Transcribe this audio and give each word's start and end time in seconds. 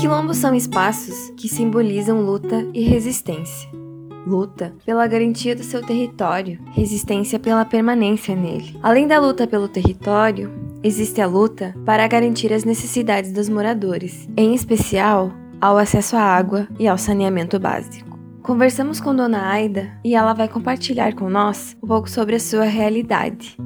quilombos 0.00 0.38
são 0.38 0.54
espaços 0.54 1.30
que 1.36 1.46
simbolizam 1.46 2.22
luta 2.22 2.66
e 2.72 2.82
resistência. 2.82 3.68
Luta 4.26 4.74
pela 4.86 5.06
garantia 5.06 5.54
do 5.54 5.62
seu 5.62 5.82
território, 5.84 6.58
resistência 6.72 7.38
pela 7.38 7.66
permanência 7.66 8.34
nele. 8.34 8.78
Além 8.82 9.06
da 9.06 9.18
luta 9.18 9.46
pelo 9.46 9.68
território, 9.68 10.50
existe 10.82 11.20
a 11.20 11.26
luta 11.26 11.74
para 11.84 12.08
garantir 12.08 12.50
as 12.50 12.64
necessidades 12.64 13.30
dos 13.30 13.50
moradores, 13.50 14.26
em 14.38 14.54
especial 14.54 15.30
ao 15.60 15.76
acesso 15.76 16.16
à 16.16 16.22
água 16.22 16.66
e 16.78 16.88
ao 16.88 16.96
saneamento 16.96 17.60
básico. 17.60 18.18
Conversamos 18.42 19.02
com 19.02 19.14
Dona 19.14 19.50
Aida 19.50 19.90
e 20.02 20.14
ela 20.14 20.32
vai 20.32 20.48
compartilhar 20.48 21.14
com 21.14 21.28
nós 21.28 21.76
um 21.82 21.86
pouco 21.86 22.08
sobre 22.08 22.36
a 22.36 22.40
sua 22.40 22.64
realidade. 22.64 23.58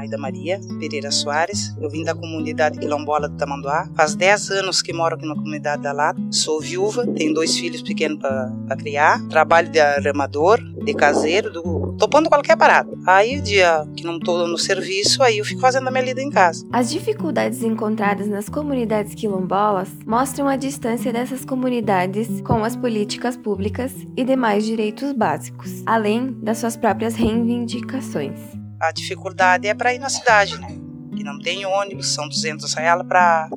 Aida 0.00 0.16
Maria 0.16 0.58
Pereira 0.78 1.10
Soares. 1.10 1.74
Eu 1.80 1.90
vim 1.90 2.02
da 2.02 2.14
comunidade 2.14 2.78
quilombola 2.78 3.28
do 3.28 3.36
Tamanduá. 3.36 3.88
Faz 3.94 4.14
10 4.14 4.50
anos 4.50 4.82
que 4.82 4.92
moro 4.92 5.14
aqui 5.14 5.26
na 5.26 5.34
comunidade 5.34 5.82
da 5.82 5.92
Lata. 5.92 6.20
Sou 6.30 6.60
viúva, 6.60 7.06
tenho 7.06 7.34
dois 7.34 7.56
filhos 7.56 7.82
pequenos 7.82 8.18
para 8.18 8.76
criar. 8.76 9.20
Trabalho 9.28 9.68
de 9.68 9.78
armador, 9.78 10.58
de 10.84 10.94
caseiro, 10.94 11.50
do, 11.50 11.94
topando 11.98 12.28
qualquer 12.28 12.56
parada. 12.56 12.90
Aí, 13.06 13.40
dia 13.40 13.86
que 13.94 14.04
não 14.04 14.16
estou 14.16 14.46
no 14.48 14.56
serviço, 14.56 15.22
aí 15.22 15.38
eu 15.38 15.44
fico 15.44 15.60
fazendo 15.60 15.88
a 15.88 15.90
minha 15.90 16.04
lida 16.04 16.22
em 16.22 16.30
casa. 16.30 16.66
As 16.72 16.90
dificuldades 16.90 17.62
encontradas 17.62 18.26
nas 18.26 18.48
comunidades 18.48 19.14
quilombolas 19.14 19.90
mostram 20.06 20.48
a 20.48 20.56
distância 20.56 21.12
dessas 21.12 21.44
comunidades 21.44 22.40
com 22.40 22.64
as 22.64 22.74
políticas 22.74 23.36
públicas 23.36 23.92
e 24.16 24.24
demais 24.24 24.64
direitos 24.64 25.12
básicos, 25.12 25.82
além 25.84 26.32
das 26.40 26.58
suas 26.58 26.76
próprias 26.76 27.14
reivindicações 27.14 28.60
a 28.80 28.90
dificuldade 28.90 29.68
é 29.68 29.74
para 29.74 29.94
ir 29.94 29.98
na 29.98 30.08
cidade, 30.08 30.58
né? 30.58 30.68
Que 31.14 31.22
não 31.22 31.38
tem 31.38 31.66
ônibus, 31.66 32.14
são 32.14 32.28
200 32.28 32.72
reais 32.74 33.02
para 33.06 33.48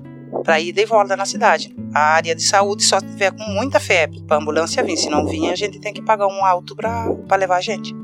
para 0.43 0.59
ir 0.59 0.77
e 0.77 0.85
volta 0.85 1.15
na 1.15 1.25
cidade. 1.25 1.73
A 1.93 2.15
área 2.15 2.35
de 2.35 2.41
saúde 2.41 2.83
só 2.83 2.99
tiver 2.99 3.31
com 3.31 3.43
muita 3.51 3.79
febre 3.79 4.21
para 4.23 4.37
ambulância 4.37 4.83
vir, 4.83 4.97
se 4.97 5.07
não 5.09 5.25
vir 5.25 5.49
a 5.49 5.55
gente 5.55 5.79
tem 5.79 5.93
que 5.93 6.01
pagar 6.01 6.27
um 6.27 6.43
alto 6.43 6.75
para 6.75 7.35
levar 7.37 7.57
a 7.57 7.61
gente. 7.61 7.95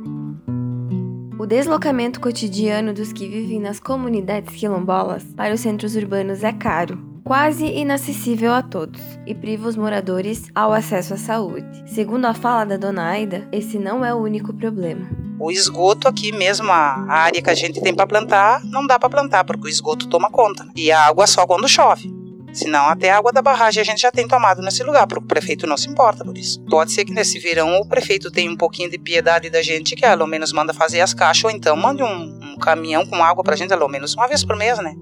O 1.37 1.45
deslocamento 1.45 2.21
cotidiano 2.21 2.93
dos 2.93 3.11
que 3.11 3.27
vivem 3.27 3.59
nas 3.59 3.79
comunidades 3.79 4.55
quilombolas 4.55 5.23
para 5.35 5.53
os 5.53 5.59
centros 5.59 5.95
urbanos 5.95 6.43
é 6.43 6.53
caro, 6.53 7.08
quase 7.29 7.67
inacessível 7.67 8.51
a 8.51 8.63
todos, 8.63 8.99
e 9.23 9.35
priva 9.35 9.67
os 9.67 9.75
moradores 9.75 10.49
ao 10.55 10.73
acesso 10.73 11.13
à 11.13 11.17
saúde. 11.17 11.83
Segundo 11.85 12.25
a 12.25 12.33
fala 12.33 12.65
da 12.65 12.75
dona 12.75 13.07
Aida, 13.07 13.47
esse 13.51 13.77
não 13.77 14.03
é 14.03 14.11
o 14.11 14.17
único 14.17 14.51
problema. 14.51 15.07
O 15.39 15.51
esgoto 15.51 16.07
aqui 16.07 16.31
mesmo, 16.31 16.71
a 16.71 17.05
área 17.07 17.39
que 17.39 17.49
a 17.51 17.53
gente 17.53 17.79
tem 17.81 17.93
para 17.93 18.07
plantar, 18.07 18.65
não 18.65 18.87
dá 18.87 18.97
para 18.97 19.11
plantar, 19.11 19.43
porque 19.43 19.67
o 19.67 19.69
esgoto 19.69 20.09
toma 20.09 20.31
conta. 20.31 20.67
E 20.75 20.91
a 20.91 21.05
água 21.05 21.27
só 21.27 21.45
quando 21.45 21.69
chove. 21.69 22.11
Senão 22.51 22.87
até 22.87 23.11
a 23.11 23.17
água 23.19 23.31
da 23.31 23.43
barragem 23.43 23.79
a 23.81 23.85
gente 23.85 24.01
já 24.01 24.11
tem 24.11 24.27
tomado 24.27 24.63
nesse 24.63 24.81
lugar, 24.81 25.05
porque 25.05 25.23
o 25.23 25.27
prefeito 25.27 25.67
não 25.67 25.77
se 25.77 25.87
importa 25.87 26.25
por 26.25 26.35
isso. 26.35 26.59
Pode 26.63 26.91
ser 26.91 27.05
que 27.05 27.13
nesse 27.13 27.37
verão 27.37 27.79
o 27.79 27.87
prefeito 27.87 28.31
tenha 28.31 28.49
um 28.49 28.57
pouquinho 28.57 28.89
de 28.89 28.97
piedade 28.97 29.51
da 29.51 29.61
gente, 29.61 29.95
que 29.95 30.01
pelo 30.01 30.25
menos 30.25 30.51
manda 30.51 30.73
fazer 30.73 30.99
as 31.01 31.13
caixas, 31.13 31.43
ou 31.43 31.51
então 31.51 31.77
mande 31.77 32.01
um, 32.01 32.39
um 32.53 32.57
caminhão 32.57 33.05
com 33.05 33.23
água 33.23 33.43
pra 33.43 33.55
gente, 33.55 33.69
pelo 33.69 33.87
menos 33.87 34.15
uma 34.15 34.27
vez 34.27 34.43
por 34.43 34.55
mês, 34.55 34.79
né? 34.79 34.95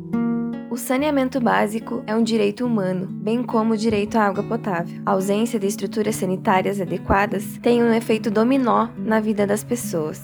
O 0.77 0.79
saneamento 0.79 1.41
básico 1.41 2.03
é 2.05 2.15
um 2.15 2.21
direito 2.21 2.63
humano, 2.63 3.07
bem 3.07 3.41
como 3.41 3.73
o 3.73 3.77
direito 3.77 4.15
à 4.15 4.27
água 4.27 4.43
potável. 4.43 5.01
A 5.07 5.13
ausência 5.13 5.59
de 5.59 5.65
estruturas 5.65 6.17
sanitárias 6.17 6.79
adequadas 6.79 7.57
tem 7.63 7.81
um 7.81 7.91
efeito 7.91 8.29
dominó 8.29 8.87
na 8.95 9.19
vida 9.19 9.47
das 9.47 9.63
pessoas. 9.63 10.21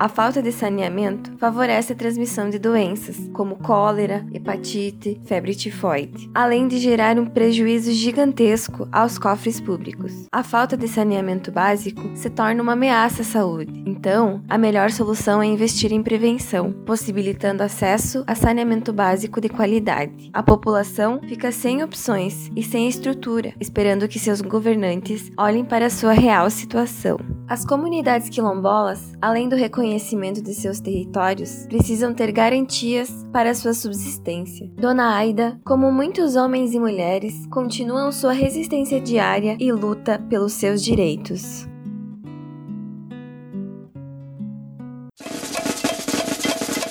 A 0.00 0.08
falta 0.08 0.40
de 0.40 0.50
saneamento 0.50 1.30
favorece 1.36 1.92
a 1.92 1.94
transmissão 1.94 2.48
de 2.48 2.58
doenças 2.58 3.18
como 3.34 3.56
cólera, 3.56 4.26
hepatite, 4.32 5.20
febre 5.26 5.54
tifoide, 5.54 6.30
além 6.34 6.66
de 6.66 6.78
gerar 6.78 7.18
um 7.18 7.26
prejuízo 7.26 7.92
gigantesco 7.92 8.88
aos 8.90 9.18
cofres 9.18 9.60
públicos. 9.60 10.24
A 10.32 10.42
falta 10.42 10.74
de 10.74 10.88
saneamento 10.88 11.52
básico 11.52 12.00
se 12.14 12.30
torna 12.30 12.62
uma 12.62 12.72
ameaça 12.72 13.20
à 13.20 13.24
saúde. 13.26 13.82
Então, 13.84 14.42
a 14.48 14.56
melhor 14.56 14.90
solução 14.90 15.42
é 15.42 15.46
investir 15.46 15.92
em 15.92 16.02
prevenção, 16.02 16.72
possibilitando 16.72 17.62
acesso 17.62 18.24
a 18.26 18.34
saneamento 18.34 18.94
básico 18.94 19.38
de 19.38 19.50
qualidade. 19.50 20.30
A 20.32 20.42
população 20.42 21.20
fica 21.28 21.52
sem 21.52 21.82
opções 21.82 22.50
e 22.56 22.62
sem 22.62 22.88
estrutura, 22.88 23.52
esperando 23.60 24.08
que 24.08 24.18
seus 24.18 24.40
governantes 24.40 25.30
olhem 25.36 25.62
para 25.62 25.84
a 25.84 25.90
sua 25.90 26.12
real 26.14 26.48
situação. 26.48 27.18
As 27.46 27.66
comunidades 27.66 28.30
quilombolas, 28.30 29.12
além 29.20 29.48
do 29.48 29.56
reconhecimento 29.56 29.89
reconhecimento 29.90 30.40
de 30.40 30.54
seus 30.54 30.80
territórios 30.80 31.66
precisam 31.66 32.14
ter 32.14 32.30
garantias 32.30 33.10
para 33.32 33.54
sua 33.54 33.74
subsistência. 33.74 34.70
Dona 34.76 35.16
Aida, 35.16 35.58
como 35.64 35.90
muitos 35.90 36.36
homens 36.36 36.72
e 36.72 36.78
mulheres, 36.78 37.46
continuam 37.50 38.12
sua 38.12 38.32
resistência 38.32 39.00
diária 39.00 39.56
e 39.58 39.72
luta 39.72 40.18
pelos 40.28 40.52
seus 40.52 40.82
direitos. 40.82 41.66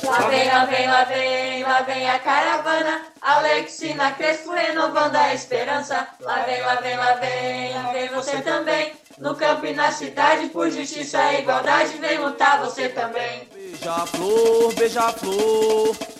Lá 0.04 0.28
vem, 0.28 0.48
lá 0.48 0.66
vem, 0.66 0.88
lá 0.88 1.04
vem, 1.06 1.64
lá 1.64 1.82
vem 1.82 2.10
a 2.10 2.20
caravana. 2.20 3.02
Alexina 3.22 4.12
Crespo 4.12 4.52
renovando 4.52 5.16
a 5.16 5.34
esperança. 5.34 6.08
Lá 6.20 6.40
vem, 6.40 6.62
lá 6.62 6.76
vem, 6.76 6.98
lá 6.98 7.14
vem, 7.14 7.74
lá 7.74 7.92
vem 7.94 8.10
você 8.10 8.42
também. 8.42 8.99
No 9.20 9.36
campo 9.36 9.66
e 9.66 9.74
na 9.74 9.92
cidade, 9.92 10.48
por 10.48 10.72
justiça 10.72 11.22
e 11.34 11.42
igualdade, 11.42 11.98
vem 11.98 12.20
lutar 12.20 12.64
você 12.64 12.88
também. 12.88 13.46
Beija-flor, 13.54 14.74
beija-flor. 14.76 16.19